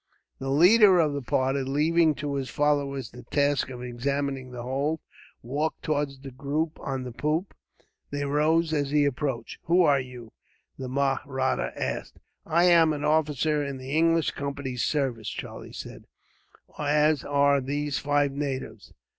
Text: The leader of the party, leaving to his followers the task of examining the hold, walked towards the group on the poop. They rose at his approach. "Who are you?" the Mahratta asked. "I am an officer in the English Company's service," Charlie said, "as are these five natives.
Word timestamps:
The 0.39 0.49
leader 0.49 0.97
of 0.97 1.13
the 1.13 1.21
party, 1.21 1.61
leaving 1.61 2.15
to 2.15 2.33
his 2.33 2.49
followers 2.49 3.11
the 3.11 3.21
task 3.21 3.69
of 3.69 3.83
examining 3.83 4.49
the 4.49 4.63
hold, 4.63 4.99
walked 5.43 5.83
towards 5.83 6.17
the 6.17 6.31
group 6.31 6.79
on 6.79 7.03
the 7.03 7.11
poop. 7.11 7.53
They 8.09 8.25
rose 8.25 8.73
at 8.73 8.87
his 8.87 9.07
approach. 9.07 9.59
"Who 9.65 9.83
are 9.83 9.99
you?" 10.01 10.31
the 10.75 10.89
Mahratta 10.89 11.71
asked. 11.79 12.17
"I 12.47 12.63
am 12.63 12.93
an 12.93 13.03
officer 13.03 13.63
in 13.63 13.77
the 13.77 13.95
English 13.95 14.31
Company's 14.31 14.83
service," 14.83 15.29
Charlie 15.29 15.71
said, 15.71 16.07
"as 16.79 17.23
are 17.23 17.61
these 17.61 17.99
five 17.99 18.31
natives. 18.31 18.93